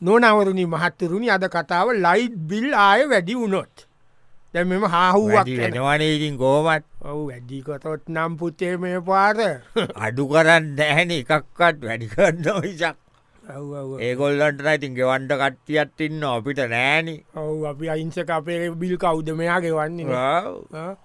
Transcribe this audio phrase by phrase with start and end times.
[0.00, 3.74] නොනවරුණි මහත්තරුණි අද කතාව light bill ආය වැඩි වුණොත්.
[4.54, 9.36] දැ මෙම හාහුවක් වෙනවනඉතින් ගෝමත් ඔවු වැඩිකොතොත් නම් පුතේ මේ පාර.
[10.04, 12.96] අඩු කරන්න දැහැන එකක්වත් වැඩිකන්න විසක්
[14.00, 20.96] ඒගොල්ලන්ට ඉතින් ගෙවන්ට කට්ටියත් ඉන්න අපිට නෑන ඔවු අපි අයිංසක අපේ බිල් කෞද්ද මෙයාගේ වන්නේ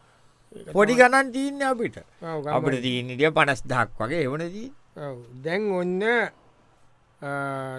[0.71, 1.98] පොඩි ගණන් තිීන්න අපිට.
[2.21, 4.70] අපට තිීනටිය පනස් දහක් වගේ එවනදී
[5.44, 6.04] දැන් ඔන්න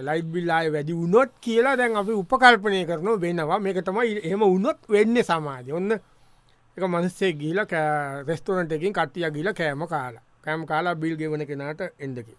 [0.09, 3.59] ලයිට් බිල්ලාය වැඩි වුණොත් කියලා දැන් අපි උපකල්පනය කරන වෙනවා.
[3.67, 5.71] මේක තමයි එහම උනොත් වෙන්න සමාජය.
[5.79, 5.91] ඔන්න
[6.77, 7.59] එක මනස්සේ ගීල
[8.29, 10.25] රෙස්ටෝනට එකින් කට්ටිය ගිල කෑම කාලා.
[10.45, 12.35] කෑම කාලා බිල් ගෙවන කෙනාට එන්දකි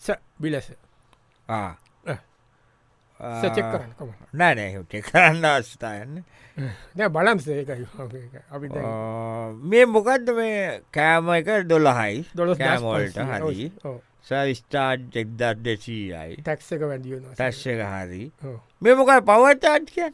[0.00, 0.06] ස
[0.42, 0.68] බිලස
[4.40, 4.70] නෑනෑ
[5.08, 5.44] කරන්න.
[5.50, 6.14] අවස්ථායන්න
[6.96, 7.86] දැ බලන්සේකයි
[8.54, 8.68] අපි
[9.70, 11.48] මේ මොකක්ද මේ කෑම එක?
[11.72, 12.24] දොළහයි.
[12.36, 13.70] දොළ කෑමෝල්ට හරි
[14.24, 17.24] සවිස්ටාඩ් එක්දත් දෙසීයි ටැක්ස එක වැඩියන
[17.66, 18.22] එක හරි.
[18.80, 20.10] මේ මොකයි පවත්තාට් කිය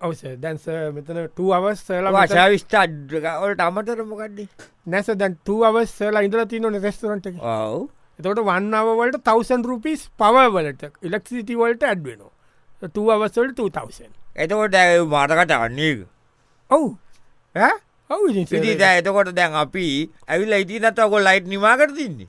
[0.00, 4.42] ඔවස දැන්ස මෙතන ටූ අවස්සල වාශවිස්ටාඩ්ගවලට අමතර මොකක්ද
[4.86, 7.88] නැස දැන් ටූ අවස්සලා ඉඳල තියනන රෙස්ටරන්ට ඔව්.
[8.18, 16.06] එතකොට වන්නවලට තවසන් රුපිස් පවවලට ඉලක්සිටිවලට ඇඩ්වෙනවා ටූ අවස්සල් 2000 එතකොට ඇ මාටකට අන්නේක
[16.70, 16.96] ඔවු.
[18.10, 19.86] ඔවු සිදී දැ එතකොට දැන් අපි
[20.26, 22.28] ඇවිල් ඉති නතකො ලයිට් නිමාකට තින්නේ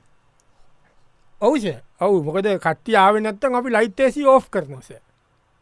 [1.41, 1.65] ඔවුස
[2.01, 2.17] ඔවු.
[2.23, 4.89] මොකද කට්ටිය ආව නැත්තන් අපි ලයිත්තේසි ඕෆ් කරනස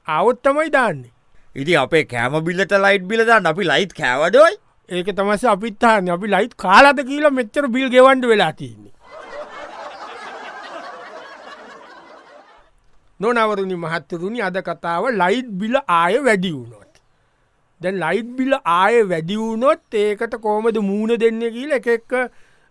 [0.08, 1.14] අවුත්තමයි දාන්නේ.
[1.56, 4.56] ඉති අපේ කෑම බිල්ලට ලයිට් බිලදන්න අපි ලයිට් කෑවඩොයි
[4.90, 8.94] ඒක තමස අපිත්තාන්න අපි ලයිට් කාලද කියලා මෙච්චර බිල් ගෙවන්ඩ වෙලා තින්නේ
[13.20, 16.94] නොනවරුණි මහත්තරුණි අද කතාව ලයිට් බිල ආය වැඩි වුණොත්.
[17.82, 22.14] දැන් ලයිට් බිල ආය වැඩි වුණොත් ඒකට කෝමද මූුණ දෙන්න කියල එක එක්ක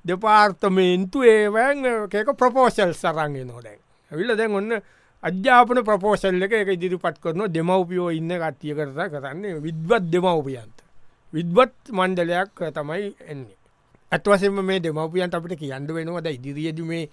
[0.07, 3.81] දෙපාර්තමේන්තු ඒවැන් ඒක ප්‍රපෝසල් සරන්ගේ නොදැන්.
[4.11, 4.79] ඇවිල්ල දැන් ඔන්න
[5.23, 10.77] අධ්‍යාපන ප්‍රපෝසල් එක එක ඉදිරිපත් කරන දෙමවපියෝ ඉන්න කට්ටිය කරතා කරන්නේ විද්වත් දෙමවපියන්ත.
[11.33, 13.57] විද්වත් මණ්ඩලයක් තමයි එන්නේ.
[14.13, 17.09] ඇත්වසෙම මේ දෙමවපියන්ට අපිට කියන්න වෙනවද ඉදිරිියද මේ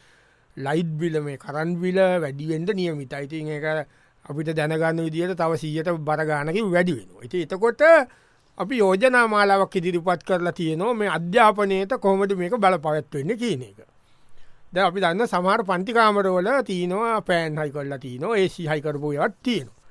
[0.57, 3.87] ලයිට් බිල මේ කරන් විල වැඩිවෙන්ට නියමිත අයිති එක
[4.25, 7.81] අපිට දැනගන්න විදිට තව සීයට බරගානක වැඩි වෙන ඇති එතකොට
[8.57, 13.79] අපි යෝජනා මාලාවක් ඉදිරිපත් කරලා තියනවා මේ අධ්‍යාපනයට කොහොමට මේක බල පවත්වවෙන්න කියන එක.
[14.73, 19.81] ද අපි දන්න සමහර පන්තිකාමරවල තියනවා පෑන් හයි කරලා තියනවා ඒසි හයිකරපුයත් තියෙනවා.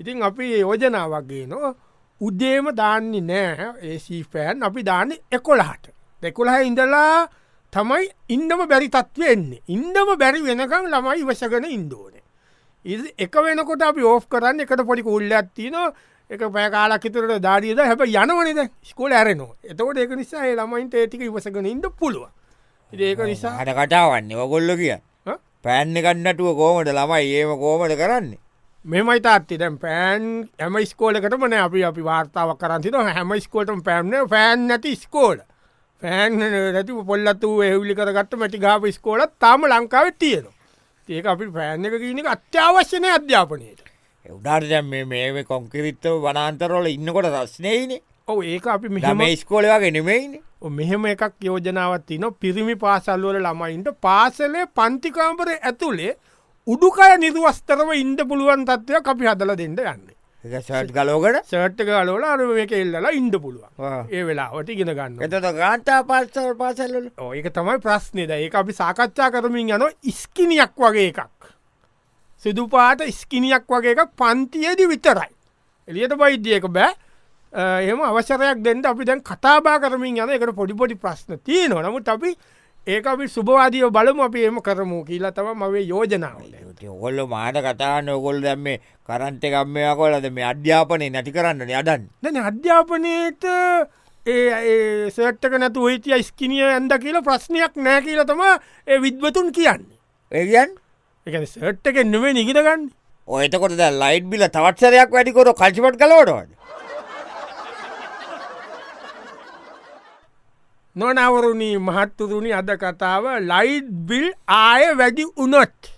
[0.00, 1.74] ඉතින් අපි යෝජනාවක්ගේ නො
[2.20, 5.84] උද්දේම දාන්නේ නෑ ඒසි පෑන් අපි දාන්න එකොළහට.
[6.22, 7.26] දෙකොළහ ඉඳලා
[7.72, 12.14] තමයි ඉන්නම බැරි තත්වවෙන්නේ ඉන්නම බැරි වෙනකම් ළමයි වශගන ඉන්දෝන.
[12.84, 15.76] ඉ එක වෙනකොට අපි ඕෆ් කරන්න එකට පොඩි කුල්ල ඇත්තින
[16.30, 17.78] එක පැකාලක් තුරට දාඩියද?
[17.80, 19.54] හැබ යනවනද ස්කෝල ඇරනවා.
[19.64, 22.28] එතකොට ඒක නිසා ළමයින්ට ඒටික ඉවසගෙන ඉන්න පුළුව
[22.92, 24.96] ඒක නිසා හට කටාවන්නේ ඔගොල්ල කිය.
[25.62, 28.38] පැන්න කන්නටුව කෝමට ළමයි ඒම කෝමට කරන්නේ?
[28.84, 29.58] මෙමයි තාත්ති.
[29.58, 35.38] දැම් පෑන් හැම ස්කෝලකටමන අපි අපි වාර්තාව කරන්තින හැම ස්කෝටම පැම්න ෆෑන් නැති ස්කෝල
[36.02, 36.40] පෑන්
[36.74, 40.46] රැති පොල්ලතු එවලි කරගත්ත මැටි ගාප ස්කෝලත් තාම ලංකාව තියෙන
[41.08, 43.93] ඒක අපි පෑන් එක කියනක අත්‍යවශ්‍යනය අධ්‍යාපනයට
[44.26, 50.40] උඩාට දැම් මේ කොංකිරිත්ව වනාන්තරෝල ඉන්නකොට රස්නයනේ ඔව ඒක අපි මෙහම ස්කෝල වගේ නෙමයින.
[50.70, 56.16] මෙහෙම එකක් යෝජනාවත් තින පිරිමි පාසල්වල ළමයින්ට පාසලේ පන්තිකාම්පර ඇතුළේ
[56.66, 60.16] උඩුකය නිර්වස්තරව ඉන්ඩ පුළුවන් තත්වයක් අපි හදල දෙන්න යන්නේ.
[60.44, 64.08] සට් ගලෝකට සට්ක ගලෝල අර එක එල්ලලා ඉන්ඩ පුළුවන්.
[64.08, 66.96] ඒ වෙලාවට ඉගෙන ගන්න එතට ගාන්තා පස්සල් පාසල්ල
[67.30, 71.33] ඒක තමයි ප්‍රශ්නයද ඒ අපි සාකච්ඡා කරමින් යන ඉස්කිනියක් වගේ එකක්
[72.44, 75.30] සිදුපාට ඉස්කිනියක් වගේ එකක් පන්තියේදි විතරයි.
[75.88, 76.92] එලියට බයිද්දියක බෑ.
[77.52, 82.34] එහම අවසරයක් දෙන්නට අපි දැන් කතාබා කරමින් යන එකට පොඩිපොඩි ප්‍රශ්න තිය නොනමුත් අපි
[82.86, 86.40] ඒක අපි සුභවාදිය බලමු අපි එම කරමු කියලා තම මවේ යෝජනාව
[86.88, 88.66] ඔගොල්ල මාට කතාන්න ඔගොල් දැම්ම
[89.08, 92.08] කරන්ට එකම්මයා කොලද මේ අධ්‍යාපනය නැති කරන්න යදන්න.
[92.22, 93.44] දැන අධ්‍යාපනයට
[94.26, 99.98] ඒ සටක නැතු හිතිය ස්කිනිය ඇන්ද කියලා ප්‍රශ්නයක් නෑ කියලතම ඒ විද්වතුන් කියන්නේ.
[100.32, 100.74] ඒගන්
[101.26, 102.82] එක සට් එක නෙවේ නිගිටගන්න
[103.28, 106.50] ඔයතකොට ලයිට් බිල තවත්සරයක් වැඩිකොට කල්චිපට කලවටවද
[110.96, 115.90] නොනවරුණී මහත්තුරුණි අද කතාව ලයිට් බිල් ආය වැඩි උනොත්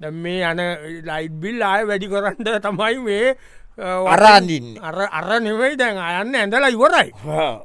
[0.00, 0.60] ද මේ යන
[1.06, 3.36] ලයිට් බිල් ආය වැඩි කරන්න තමයි මේ
[3.78, 7.14] අරාන්දින්න අර අර නෙවෙයි දැන් අයන්න ඇඳලා ඉවරයි.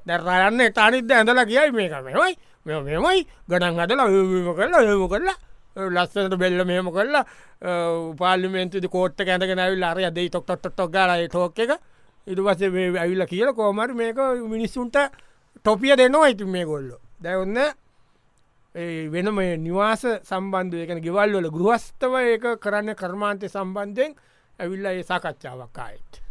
[0.06, 1.94] දැරයන්න එතානිද ඇඳලා කියයි මේක
[2.66, 4.08] මෙමයි ගඩන් අදලා
[4.54, 5.38] කරලා ඒම කරලා
[5.76, 7.26] ලස්සනට බෙල්ල මෙහම කරලා
[8.18, 11.72] පාලිමෙන්තු කෝට්ට කැඳගෙන ඇවිල් අර අදේ තොක්ටොට්ටොක් ගලයි ටෝක් එක.
[12.28, 14.18] ඉට පස ඇවිල්ල කියල කෝමර මේක
[14.50, 14.98] මිනිස්සුන්ට
[15.64, 17.60] ටොපිය දෙනවා ඉතින් මේ ගොල්ලො දැවන්න
[19.14, 24.18] වෙනම නිවාස සම්බන්ධය එකන ගෙවල්වල ගෘහස්තව ඒක කරන්න කර්මාන්තය සම්බන්ධයෙන්
[24.60, 26.22] ඇවිල්ල ඒ සාකච්ඡාවක් අයත්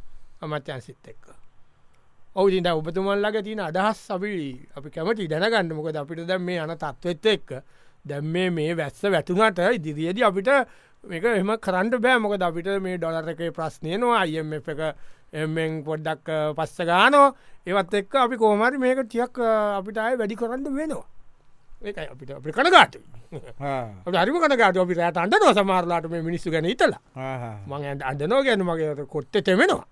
[0.43, 1.25] අමත්‍යන් සිත් එක්ක
[2.37, 4.35] ඔවුදිට ඔබතුමල්ලග තින අදහස් අපි
[4.77, 5.75] අපි කැමති දැනගන්න.
[5.75, 7.51] මොකද අපිට දැම් මේ අන තත්ත්වත් එක්ක
[8.05, 10.51] දැම් මේ මේ වැස්ස වැටුනට ඉදිරියේද අපිට
[11.05, 12.19] මේක එම කරන්ට බෑ.
[12.25, 14.69] මොකද අපිට මේ ඩොලර එක ප්‍රශ්නයනවා අයම එක
[15.33, 17.27] එමෙන් පොඩ්ඩක් පස්ස ගානෝ
[17.67, 19.41] ඒවත් එක්ක අපි කෝමරි මේක ටියක්
[19.81, 21.07] අපිට අය වැඩි කරන්න වෙනවා.
[21.85, 22.95] ඒකයි අපිට අපි කනගාට
[24.15, 27.01] හරිම කනගාට අපි රෑට අන්ඩනෝ සමාරලාට මේ මිනිස්සු ගැන ඉතලා
[27.67, 29.85] මං ඇ අඩනෝ ගැන මගේ කොට්ට තෙමෙනවා.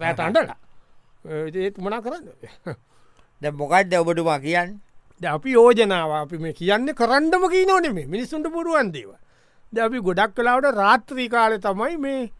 [0.00, 0.58] රෑට අන්ඩලා
[1.64, 2.24] ඒත් මනා කරන්න?
[3.42, 4.78] දැ මොකක්ද ඔබටුමා කියන්න
[5.26, 9.10] අපි යෝජනාව අපි මේ කියන්න කරන්නම කී නොනෙ මේ මිනිසුන්ට පුරුවන්දේව
[9.72, 12.30] ද අපි ගොඩක් කලාවට රාත්‍රී කාලය තමයි මේ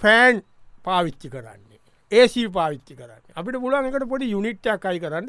[0.00, 0.42] ෆෑන්
[0.84, 1.78] පාවිච්චි කරන්නේ.
[2.12, 3.22] ඒසී පාවිච්චි කරන්න.
[3.36, 5.28] අපිට පුලුවන් එකට පොඩි යුනිට්ටයක් අයි කරන්න.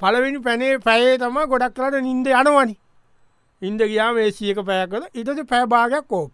[0.00, 2.76] පලවෙනි පැනේ පැයේ තම ගොඩක් කලට නින්ද යනවනි.
[3.62, 6.32] ඉන්ද ගියාම ඒසියක පෑකද ඉතද පැබාගයක් කෝප්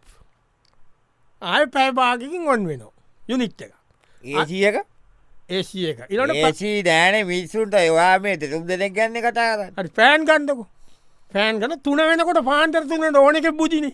[1.43, 2.93] ආය පැබාගකින් ඔොන් වෙනවා.
[3.23, 3.73] යුනිට් එක?
[4.25, 4.77] ඒසියක
[5.51, 6.01] ඒසිය එක.
[6.09, 10.67] ඉලට ඒසී දෑන මිස්සුන්ට ඒවා මේ දෙතුම් දෙන ගැන්න කතාර හරි පෑන් ගන්නකු.
[11.33, 13.89] පෑන් ගන තුන වෙනකොට පාන්තර තුන ඕනක බුදින.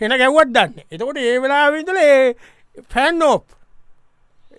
[0.00, 0.82] හෙන ගැව්වත් දන්න.
[0.88, 2.02] එතකොට ඒ වෙලා විතල
[2.86, 3.58] ෆෑන් නෝප්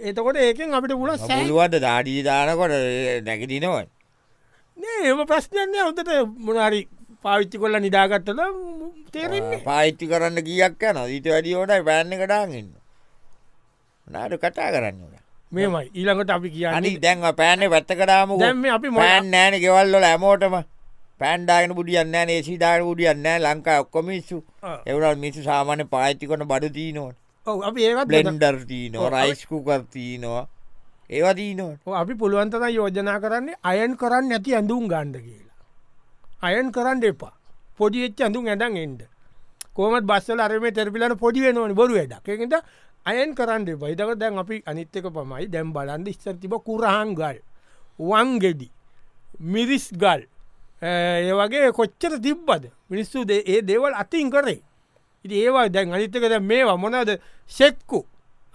[0.02, 2.74] එතකොට ඒකෙන් අපිට පුල සැලුවද දාඩී දානකොට
[3.24, 3.68] නැගදිනවයි
[4.78, 6.82] නෑ එම ප්‍රශ්නයන්නේ හොදට මොනාරි
[7.24, 8.42] පාවිච්චි කොල්ල නිදාගත්තල
[9.12, 12.70] තේරෙන්නේ පායිච්චි කරන්න කියක් යන ඊට වැඩි ඕනයි පැන්න කටාගන්න
[14.08, 15.19] නාට කතා කරන්න
[15.52, 20.56] මේමයි ඊළඟට අපි කියන්නේ දැන්ව පෑන්නේ පැත්තකටාම දැම්ම අපි මො පෑන් නෑන ගෙවල්ලොල ඇමෝටම
[21.22, 24.38] පැන්ඩාගෙන බුඩියන්න නේ සිදාන බුඩියන්න ලංකා ඔක්කොමිස්සු
[24.86, 27.18] එවරල් මිසු සාමාන්‍ය පාච්චිකොන බඩු තිීනෝට
[27.64, 30.46] අපි බෙද- බ්ලෙන්ඩර් තිීනෝ රයිස්කුකර් තිීනවා
[31.10, 35.58] ඒවා තිීනෝට ඔව් අපි පුළුවන්තන යෝජනා කරන්නේ අයන් කරන්න නැති ඇඳුම් ගණ්ඩ කියලා.
[36.42, 37.34] අයන් කරන්න එපා.
[37.78, 39.02] පොඩි එච්ච ඇඳුම් ඇඩන් එන්ඩ
[39.76, 42.28] කෝමත් බස්සල අරම තෙරපිලට පොඩි වෙනවන බොරු වැඩක්.
[42.30, 42.54] එකද
[43.06, 45.48] අයන් කරන්න බයිදක දැන් අපි අනිත්තක පමයි.
[45.48, 47.40] දැම් බලන්ද ස්තර තිබ කුරහන් ගල්
[48.00, 48.70] වංගෙඩි
[49.40, 50.22] මිරිස් ගල්.
[50.82, 52.72] ඒ වගේ කොච්චර තිබ්බද?
[52.90, 54.62] මිනිස්සු ඒ දේවල් අතින් කරේ.
[55.26, 58.06] ඉති ඒවා දැන් අනිත්තක දැ මේවා මොනද සෙක්කු.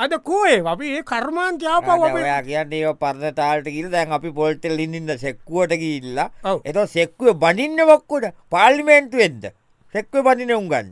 [0.01, 4.79] අද කෝේ අපි ඒ කර්මාන්ත්‍යාපව අපේ ඔයා කියන්න ඒ පරණ තාල්ට කිල් දැන් අපි පොල්ටෙල්
[4.85, 6.31] ඉඳින්ද සෙක්කුවට කිල්ලා.
[6.65, 9.45] එත සෙක්කුව බනින්න වක්කොට පාලිමේන්තු එෙන්ද
[9.95, 10.89] සෙක්ව බනින උන්ගන්න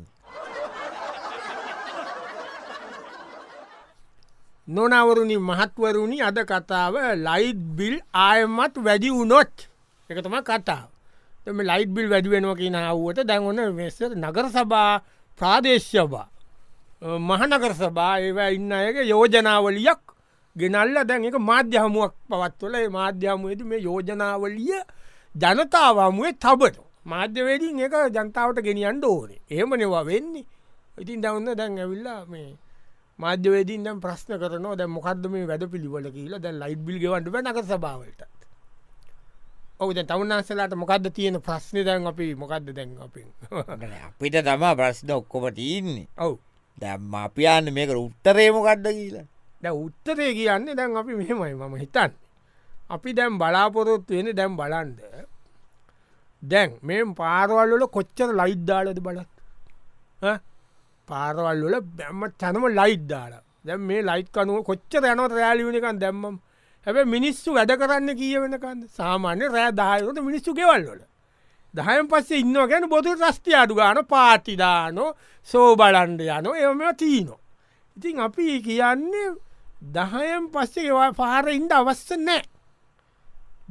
[4.69, 9.69] නොනවරුණි මහත්වරුණි අද කතාව ලයිට් බිල් ආයමත් වැඩි වුනොත්
[10.11, 10.89] එක තම කතාව.
[11.47, 15.03] එම ලයිට් බිල් වැඩි වෙනවා කිය නාවට දැන්වන වෙස නගර සභා
[15.41, 16.29] ප්‍රාදේශ්‍යබා
[17.21, 20.03] මහනගර සභා ඒවා ඉන්න අයක යෝජනාවලියක්
[20.57, 24.81] ගෙනල්ල දැන් එක මාධ්‍ය හමුවක් පවත්වල ඒ මාධ්‍ය හමුවේද මේ යෝජනාවලිය
[25.35, 29.41] ජනතාවමුවේ තබට මාධ්‍යවේදින් එක ජනතාවට ගෙනියන්ට ඕනේ.
[29.51, 30.47] ඒමනවා වෙන්නේ.
[30.99, 32.55] ඉතින් දවන්න දැන් ඇවිල්ලා මේ
[33.19, 36.39] මාධ්‍යවේදීන් දැම් ප්‍රශ්න කරන දැ මොකක්ද මේ වැඩ පිළිවල කියලා.
[36.39, 38.23] දැ ලයිට් බිල් ගවන්ට නක සභාවලට.
[39.81, 41.85] ඔවුද තවන්නාසලාට මොකක්ද තියෙන ප්‍රශ්න?
[41.85, 43.27] දැන් අපි මොකක්ද දැන් අපි
[44.09, 46.09] අපිට තමා ප්‍රශ්න ඔක්කොම තියන්නේ.
[46.19, 46.39] ඔව්.
[46.79, 49.27] දැම් අපියන්න මේක උත්තරේමකක්ද කියලා.
[49.63, 52.13] දැ උත්තරේ කියන්නේ දැන් අපි මෙහෙමයි මම හිතන්
[52.95, 54.99] අපි දැම් බලාපොරොත්තු වෙන දැම් බලන්ද
[56.43, 59.31] දැන් මේ පාරවල්වල කොච්චර ලයිද්දාලද බලත්
[61.13, 63.43] පාරවල්වල බැම්ම තැනම ලයිට් දාලා.
[63.67, 66.37] දැම් මේ ලයිට් කනුව කොච්චර යනව රෑලිවනිකන් දැම්මම්.
[66.87, 71.03] හැබ මිනිස්සු වැඩ කරන්න කිය වෙනකන්න සාමාන්‍ය රෑ දායකට මිනිස්සු ගෙවල්වල
[71.75, 75.11] දහයම් පස්සේ ඉන්න ගැන බොතු රස්ති අඩු ගාන පාටිදානෝ
[75.49, 77.41] සෝ බලන්ඩ යනෝ එම තිීනෝ.
[77.97, 79.29] ඉතින් අපි කියන්නේ
[79.97, 82.43] දහයම් පස්සේ ඒවා පාර ඉන්ඩ අවස්ස නෑ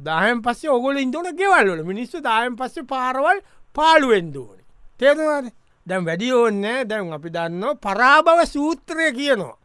[0.06, 3.38] දහයම් පස්සේ ඔගොල ඉන්දෝන ගෙවල්වල මිනිස්සු දායම් පස්සේ පාරවල්
[3.76, 4.64] පාලුවෙන්දෝනි
[5.00, 5.46] තේරවාද
[5.86, 9.56] දැම් වැඩි ඕන්නෑ දැන් අපි දන්න පරාභව සූත්‍රය කියනවා.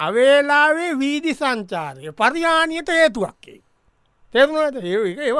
[0.00, 3.60] අවේලාවේ වීදි සංචාරය පරියානියට හේතුවක්කේ
[4.34, 5.32] තෙරනට ඒ ඒ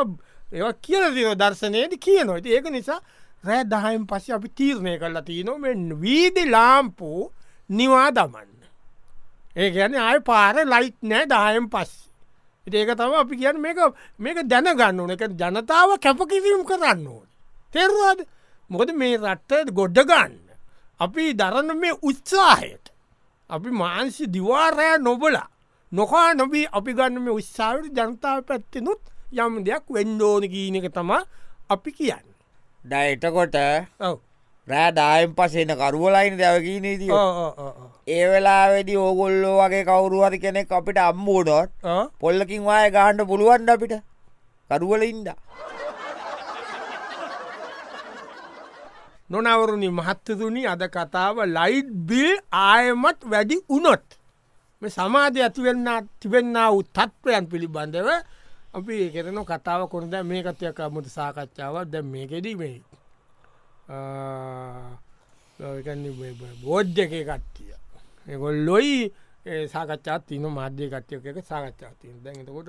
[0.53, 2.41] ඒවා කියල තින දර්ශනයද කියනවා.
[2.47, 3.00] ඒක නිසා
[3.45, 7.33] රෑ දහයම් පස්සේ අපි තීරණය කරලා තියනවා මෙ වීදි ලාම්පූ
[7.71, 8.59] නිවා දමන්න.
[9.57, 11.93] ඒ ගැන අය පාර ලයිට් නෑ දායම් පස්ස.
[12.67, 13.79] ඒක තම අපි කියන්න මේක
[14.19, 15.11] මේක දැනගන්න ඕන.
[15.11, 17.27] එක ජනතාව කැපකිරීම් කරන්න ඕන.
[17.73, 18.21] තෙරවාද
[18.71, 20.35] මොකද මේ රට්ට ගොඩ්ඩ ගන්න.
[21.01, 22.93] අපි දරන්න මේ උත්සාහයට
[23.51, 25.49] අපි මාන්සි දිවාරෑ නොබලා
[25.93, 29.01] නොකා නොබී අපි ගන්න මේ උත්සාවට ජනතාව පැත්තෙනුත්
[29.37, 31.23] යම් දෙයක් වෙන්ඩෝන කීන එක තමා
[31.71, 32.27] අපි කියන්න.
[32.85, 33.57] ඩයිටකොට
[34.01, 34.19] ඔව.
[34.69, 37.13] රෑ දායම් පසේන කරුවලයින් දැවකී නීතිය
[38.09, 41.71] ඒ වෙලා වැඩි ඕගොල්ලෝ වගේ කවරුවරි කෙනෙක් අපිට අම්බූඩොත්
[42.21, 43.95] පොල්ලකින් වාය ගහන්ඩ පුළුවන්ඩ අපිට?
[44.71, 45.29] කරුවල ඉන්ද
[49.31, 52.33] නොනවරුණි මහත්තතුනි අද කතාව ලයිට් බිල්
[52.65, 54.07] ආයමත් වැඩි උනොත්
[54.83, 55.89] මේ සමාධය ඇතිවෙන්න
[56.21, 58.09] තිබෙන්න උත් තත්වයන් පිළිබඳව
[58.77, 61.87] අපි කෙරන කතාව කොරද මේ කතයක් මුට සාකච්ඡාවක්.
[61.93, 62.77] දැ මේකෙදී මේ
[66.63, 67.73] බෝද්ධ්‍ය එක කට්ටිය.
[68.27, 68.97] එකොල් ලොයි
[69.73, 72.69] සාකච්ඡාත් තින මාධ්‍ය කට්ටියක එක සාකච්ඡා තින දැන්තකොට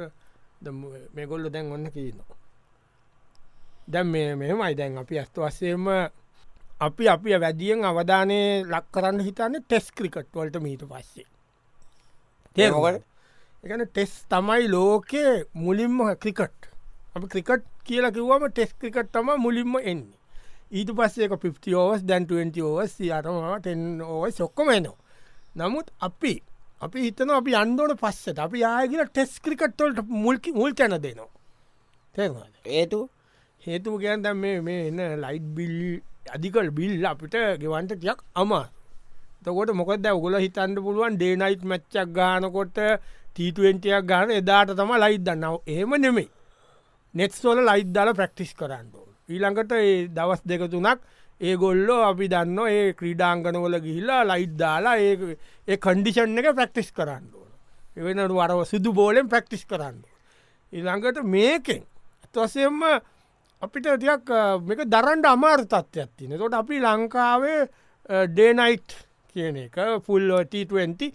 [1.15, 2.37] මේගොල්ල දැන් ඔන්න කියනවා.
[3.91, 5.85] දැන් මේ මෙමයි දැන් අපි ඇස්ත වස්සේම
[6.79, 11.27] අපි අපි වැඩියෙන් අවධානය ලක් කරන්න හිතන්න ටෙස් ක්‍රිකට් වලට මීට පස්සේ.
[12.55, 13.03] ඒමකට
[13.63, 16.69] එකන ටෙස් තමයි ලෝකයේ මුලින්ම ක්‍රිකට්.
[17.15, 20.15] අපි ක්‍රිකට් කියලා කිව්වම ටෙස් ක්‍රිකට් තම මුලින්ම එන්නේ.
[20.71, 24.97] ඊට පස්සේක 50 ඕවස් දැන් 20 ඕවස් අටම ඕව සොක්කොම එනවා.
[25.55, 26.33] නමුත් අපි
[26.81, 28.39] අපි හිතන අපි අන්දෝන පස්සට.
[28.39, 31.31] අපි ආයගල ටෙස් ක්‍රිකට්වලට මුල්කි මුල් තැන දෙනවා.
[32.15, 32.99] තේවාද ඒතු
[33.63, 35.75] හේතුව ගැන් දැම් මේ මේ එන්න ලයිට් බිල්
[36.29, 38.65] අධිකල් බිල් අපිට ගෙවන්ට ටියක් අමා
[39.43, 42.77] තකොට මොකද උගල හිතන්ට පුළුවන් ඩේනයිට් මච්චක් ගානකොට
[43.33, 46.29] ටීටුවෙන්ටයක් ගාන එදාට තම ලයිත් දන්නාව ඒම නෙමෙයි.
[47.13, 48.89] නෙත්ස්තෝල ලයිත් දාල ප්‍රක්ටිස් කරන්න
[49.29, 50.99] ඊළඟට ඒ දවස් දෙක තුනක්
[51.41, 57.51] ඒ ගොල්ලෝ අපි දන්න ඒ ක්‍රීඩාංගනවල ගිහිල්ලා ලයිට් දාලා ඒ කන්ඩිෂන් එක ප්‍රක්ටිස් කරන්න ඕන.
[57.95, 60.01] එවෙනට වරව සිදු බෝලෙන් ප්‍රක්ටිස් කරන්න
[60.73, 61.81] ඊළඟට මේකෙන්
[62.23, 62.83] ඇත්වසයෙන්ම
[63.61, 64.29] අපිට තියක්
[64.63, 67.67] මේක දරන්ඩ අමාර තත්ත්වයක් තින තොට අපි ලංකාවේ
[68.29, 68.95] ඩේනයිට්
[69.35, 69.75] කියන එක
[70.07, 71.11] ෆුල්ට20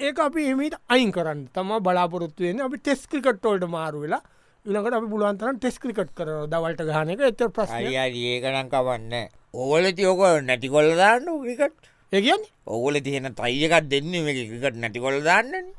[0.00, 1.46] ඒ අපි එමට අයින් කරන්න.
[1.54, 4.22] තම බලාපොරත්තුවෙන අපි ටෙස් ක්‍රිකට්ටෝල්ට මාරු වෙලා
[4.66, 9.14] ඉළඟට අපි පුලුවන්තරන් ටෙස් ක්‍රිකට් කර දවල්ට ගන එක එත ප්‍රස් ඒකනම් කවන්න
[9.54, 15.70] ඕවලති ඕක නැටිකොල්ල දාන්න ක්‍රිකට් ඒගන් ඔගොල තියෙන තයියකත් දෙන්න මේ ක්‍රිකට් නැටිකොල දාන්නන.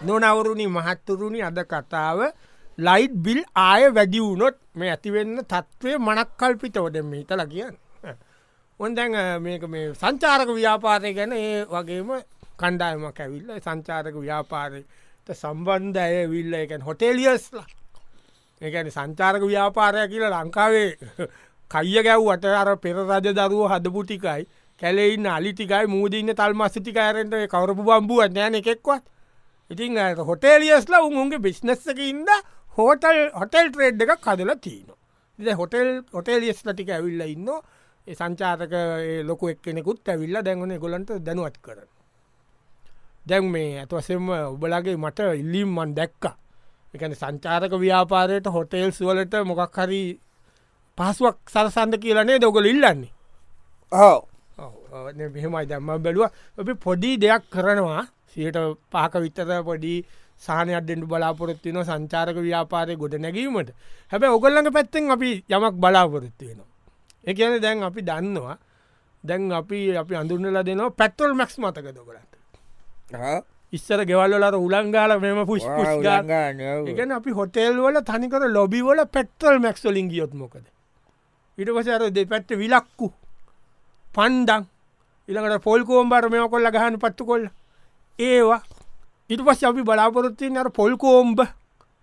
[0.00, 2.30] නොනවරුණි මහත්තුරුණි අද කතාව
[2.78, 7.76] ලයිට් බිල් ආය වැඩි වුණොත් මේ ඇතිවෙන්න තත්ත්වය මනක් කල්පිතවද මේ හිතල කියන්න.
[8.80, 12.10] ඔන් දැන් මේක මේ සංචාරක ව්‍යාපාරය ගැන ඒ වගේම
[12.58, 17.66] කණ්ඩායමක් ඇවිල්ල සංචාරක ව්‍යාපාරයට සම්බන්ධ ඇය විල්ල එකැන් හොටේලියස්ලා
[18.62, 20.90] ඒැන සංචාරක ව්‍යාපාරය කියලා ලංකාවේ
[21.70, 24.46] කයිය ගැව්වට අර පෙර රජ දරුව හදපුටිකයි
[24.80, 29.04] කැලෙයින්න අලිටිකයි මූදීන්න තල් මස්සිටිකයරට කවරපු බම්බුව නෑන එකෙක්වත්
[29.70, 32.24] ඉතින් හොටේලියස්ලා උන්ගේ බිස්නස්සක ඉන්න
[32.76, 34.88] හෝටල් හොටෙල් ට්‍රේඩ් එකක් කදල තියන
[35.38, 37.52] ඉ හොටෙල් හොටේලියස් ලටික ඇවිල්ල ඉන්න
[38.06, 38.74] සංචාතක
[39.24, 41.88] ලොක එක්කෙනෙකුත් ඇවිල්ල දැන්වන ගොලන්ට දැනුවත් කරන
[43.26, 46.34] දැන් මේ ඇත්වසෙම ඔබලගේ මට ඉල්ලීම් මන් දැක්කා.
[46.94, 50.02] එකන සංචාරක ව්‍යාපාරයට හොටේල් සුවලට මොකක් හරි
[50.98, 53.12] පහසුවක් සරසන්ද කියලනේ දොගල ඉල්ලන්නේ?
[53.92, 54.18] හෝ
[55.34, 56.30] මෙහෙමයි දැම්ම බැලුව.
[56.58, 58.02] ඔබ පොඩි දෙයක් කරනවා.
[58.28, 58.58] සියට
[58.92, 59.94] පාක විත්තර පොඩි
[60.40, 63.74] සානයක් දෙන්නු බලාපොරත්තින සංචාරක ව්‍යාපාරය ගොඩ නැගීමට
[64.12, 66.68] හැබැ ඔගල්ලඟ පැත්තෙන් අපි යමක් බලාපොරොත්තියෙනවා
[67.24, 68.56] එකන දැන් අපි දන්නවා
[69.24, 72.32] දැන් අපි අපි අඳුරනලා දෙනවා පැත්තොල් මැක්ස් මතක දොකරට
[73.72, 75.64] ඉස්සර ගෙවල්ලට උලංගාල මෙම පුෂ්
[76.90, 80.64] එකන අපි හොටෙල් වල තනිකර ලොබිවල පෙට්‍රල් මැක්ස්වලින් ගියොත් මොකද?
[81.58, 83.08] ඉට පස අර දෙ පැත්ත විලක්කු
[84.06, 84.64] පන්ඩං
[85.28, 87.44] ඉළඟට පොල්කෝම්බර මෙම කොල්ල ගහන පත්තු කොල්ල.
[88.18, 88.62] ඒවා
[89.30, 91.40] ඉට පස් අපි බලාපොරොත්තියෙන් අර පොල්කෝම්බ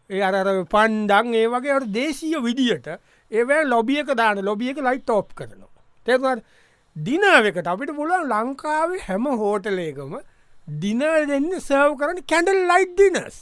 [0.09, 0.33] ඒ අර
[0.67, 2.87] පන්ඩං ඒ වගේ දේශීය විදිහට
[3.31, 5.71] ඒවැ ලොබියක දාන ලොබියක ලයි තෝප් කරනවා.
[6.05, 6.43] තෙකට
[6.95, 10.13] දිනාවකට අපිට පුලන් ලංකාවේ හැම හෝටලේකම
[10.81, 13.39] දින දෙන්න සර්ව කරන කැඩල් ලයිට් දිනස්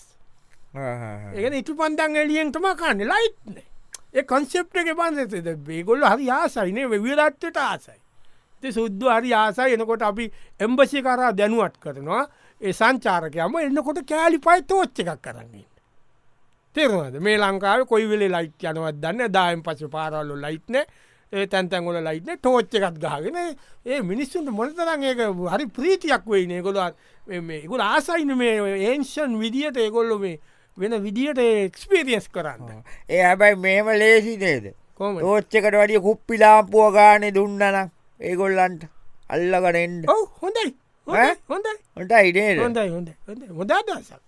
[1.36, 3.04] ඒ ඉටු පන්දන් එලියෙන් තම කන්න.
[3.06, 3.60] ලයිට්න
[4.13, 8.00] ඒ කොන්සෙප්ට එක පන්සෙද බේගොල්ල හරි ආසයිනේ වෙවිරත්වට ආසයි.
[8.72, 9.75] සුද්දු හරි ආසයි.
[9.75, 12.24] එනකොට අපි එම්බසි කරා දැනුවත් කරනවා
[12.63, 15.65] ඒ සංචාරකයම එන්නකොට කෑලි පයි තෝච්ච එකක් කරන්නේ
[16.75, 20.79] තෙරවද මේ ලංකාව කොයි වෙලේ ලයිට් යනවත් දන්න දායම් පස පාරල්ලු ලයිට්න
[21.34, 25.22] ඒ තැන්තැන්ගොල ලයිට්න තෝච්ච එකත් ගාගෙන ඒ මිනිස්සුන්ට මොනතරන් ඒක
[25.53, 26.96] හරි ප්‍රීතියක් වෙයි ඒගොලත්
[27.67, 28.55] ගොල ආසයින මේ
[28.89, 30.39] ඒන්ෂන් විදිහට ඒගොල්ලො මේ
[30.77, 32.84] වෙන විදිහට එක්ස්පිරියස් කරන්න.
[33.10, 34.65] ඒ හැබැයි මේම ලේසි නේද?
[34.96, 37.62] කොම තෝච්චකට වැඩිය කුප්පිලාපුුව ගානෙ දුන්නන
[38.20, 38.88] ඒගොල්ලන්ට
[39.29, 40.70] අල්ලගනෙන්ඩ ඔව හොඳයි
[41.07, 41.33] ඈ?
[41.50, 43.10] හොඳයි ොට ඉඩේ හොඳයි හොඳ
[43.57, 44.22] හොදාදසක්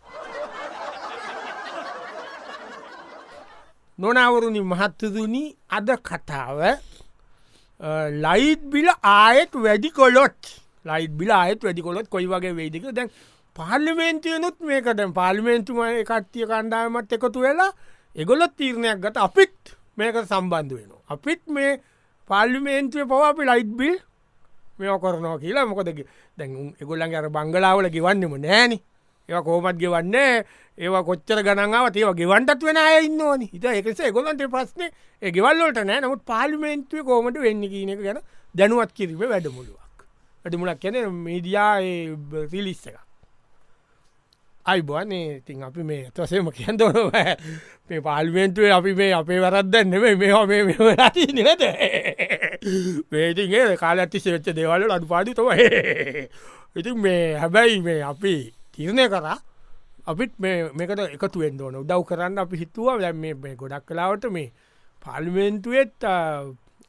[3.99, 6.59] නොනවරුණි මහත්තදුනි අද කතාව
[8.25, 10.41] ලයිට් බිල ආයෙත් වැඩි කොලොත්
[10.85, 13.09] ලයිට් බිල ආයත් වැඩි කොලොත් කොයි වගේ වේදික දැන්
[13.55, 15.79] පාර්ලිමේන්තියනුත් මේකට පාර්ලිමේන්තුම
[16.09, 17.71] කට්ටිය කණ්ඩායමත් එකතු වෙලා
[18.15, 19.55] එගොලොත් තීරණයක් ගත අපිත්
[19.97, 21.01] මේක සම්බන්ධ වෙනවා.
[21.09, 21.71] අපිත් මේ
[22.29, 23.95] පාර්ලිමේන්තුව පව අපි ලයිට් බිල්
[24.79, 25.65] මේ කරනවා කියලා.
[25.65, 25.89] මොකද
[26.37, 28.73] දැන් එගොල්ලන් අර බංගලාවල ගෙවන්නම නෑන
[29.29, 30.15] ඒ කෝමත් ගෙවන්න?
[30.77, 33.49] ඒවා කොච්චර ගනාවත් ඒව ගෙවන්ටත් වෙන අය ඉන්නවනි.
[33.53, 34.91] හිත එකස ගොලන්ට ප්‍රශ්නය
[35.21, 36.01] ගෙවල්ලට නෑ.
[36.01, 38.21] නමුත් පාලිමේන්තුව කෝමට වෙන්න කියන එක ගැන
[38.55, 40.05] දැනුවත් කිරීම වැඩමුළුවක්.
[40.45, 41.73] ඇට මුලක් කැන මීඩියා
[42.53, 43.05] රිලිස්ස එක
[44.65, 46.95] අයි බන්නේ තින් අපි මේ තොසේම කියන් දොන
[47.89, 50.41] මේ පාල්ිමෙන්තුවේ අපි මේ අපේ වරද්ද නෙමේ මේ හො
[52.65, 55.49] මේ නද මේටිගේ කාල ඇති සේච්ච දෙවල අඩු පාඩි තම
[56.75, 58.33] ඉතින් මේ හැබැයි මේ අපි
[58.73, 59.37] තිරණය කරා
[60.05, 61.75] අපිත් මේකට එකතුවෙන් ඕන.
[61.81, 62.99] උදව් කරන්න අපි හිතුව.
[62.99, 64.51] දැ මේ ගොඩක් කලාවට මේ
[65.05, 66.03] පාල්ිමෙන්තුවෙත්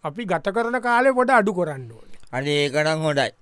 [0.05, 2.09] අපි ගත කරන කාලෙ පොඩ අඩු කරන්න ඕන.
[2.33, 3.33] අනේ ඒකනම් හොඩයි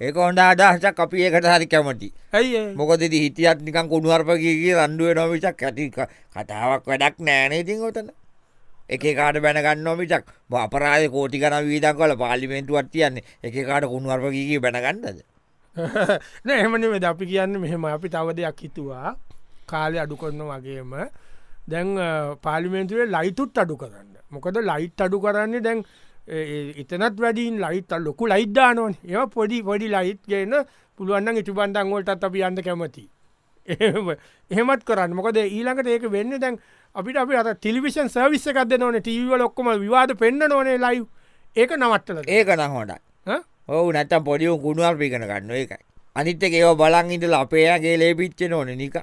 [0.00, 5.84] ඒක හොඳ අදහසක් අපි ඒකට හරි කැමති ඇයි මොකද හිටියත් නිකන් කුණුවර්පගේ රන්ඩුව නොමිචක් ඇති
[5.90, 8.08] කතාවක් වැඩක් නෑනේ ඉතින් ඔතන
[8.88, 15.24] එක කාට බැනගන්න මිචක් අපරාය කෝටි කන වීදක් කල පාලිමෙන්තුවත් තියන්නේ එක කාට කුණුවර්පගේ බැනගන්නද
[16.46, 19.16] නෑ එමනි වෙද අපි කියන්න මෙහෙම අපි තව දෙයක් හිතුවා.
[19.66, 20.92] කාලය අඩු කරන වගේම.
[21.68, 21.88] දැන්
[22.42, 24.12] පාලිමෙන්තුවේ ලයිතුත් අඩු කරන්න.
[24.30, 25.84] මොකද ලයිට් අඩු කරන්නේ දැන්
[26.82, 30.54] එතනත් වැඩින් ලයිත් ලොකු ලයිද්දානොන් ඒ පොඩි පොඩි ලයිට් ගේන
[30.98, 33.04] පුළුවන්න ඉටු බන්ධංගොලටත් අපි අන්න කැමති
[33.66, 35.14] එහෙමත් කරන්න.
[35.14, 36.58] මොකද ඊළඟට ඒක වෙන්න දැන්
[36.94, 41.02] අපිට අපි අත ටිලිවිෂන් සර්විස්ස එකක්ද නොන ටීවල ඔක්කොම විවාද පෙන්න්න නොනේ ලයි
[41.56, 45.50] ඒක නවත්තල ඒක නම් හොඩයි ඔහු නැත්තම් පොඩියු කුණුවර් පිකන ගන්න.
[45.52, 45.82] එකයි
[46.16, 48.96] අනිත්තක ඒව බලන් ඉඳල අපේයාගේ ලේපිච්ච නොන නික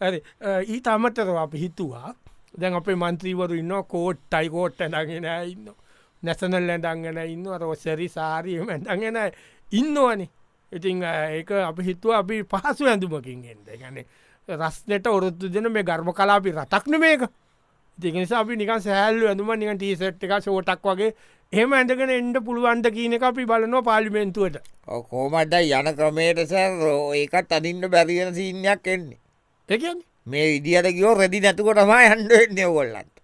[0.00, 0.10] ඇ
[0.74, 2.14] ඊට අමතරව අපි හිතුවා
[2.54, 5.70] දැන් අපේ මන්ත්‍රීවරු ඉන්න කෝට් ටයිකෝට්ට ඇඳගෙන ඉන්න
[6.22, 9.20] නැසනල් ඇඳංගෙන ඉන්න අර ඔස්සරි සාරීම ඇඳගෙන
[9.72, 10.28] ඉන්නවනේ
[10.72, 14.00] ඉතිං ඒක අපි හිතුව අපි පහසු ඇඳුමකින් එෙන්ද ගැන
[14.48, 17.22] රස්නට ඔරොත්තු දෙන මේ ගර්ම කලාපි රටක්න මේක
[17.98, 21.14] තිනිසා අපි නික සෑල්ලු ඇඳුම නික ටීසට් එක ෂෝටක් වගේ
[21.52, 24.60] එහම ඇඳගෙන එන්ඩ පුළුවන්ට කියන එක අපි බලනවා පාලිමෙන්තුවට
[25.08, 26.78] කෝමට්ඩ යන ක්‍රමයට සැර
[27.14, 29.18] ඒකත් අදින්න බැරිගෙන සිීනයක් එන්නේ.
[29.68, 33.19] එකන්නේ මේ ඉදිියට ගියෝ රෙදි නැතුකොටම හන්ඩන්නේ ගොල්ලන්ට